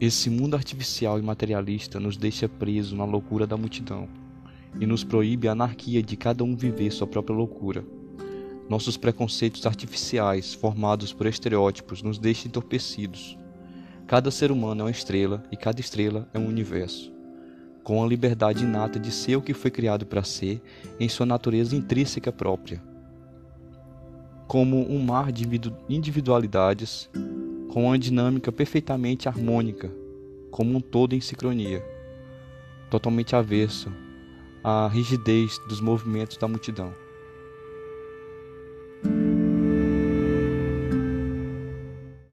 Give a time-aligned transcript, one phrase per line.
[0.00, 4.08] Esse mundo artificial e materialista nos deixa presos na loucura da multidão
[4.80, 7.84] e nos proíbe a anarquia de cada um viver sua própria loucura.
[8.66, 13.36] Nossos preconceitos artificiais, formados por estereótipos, nos deixam entorpecidos.
[14.06, 17.12] Cada ser humano é uma estrela e cada estrela é um universo,
[17.84, 20.62] com a liberdade inata de ser o que foi criado para ser
[20.98, 22.82] em sua natureza intrínseca própria.
[24.48, 25.46] Como um mar de
[25.90, 27.10] individualidades,
[27.70, 29.92] com uma dinâmica perfeitamente harmônica,
[30.50, 31.84] como um todo em sincronia,
[32.90, 33.92] totalmente avesso
[34.62, 36.92] à rigidez dos movimentos da multidão.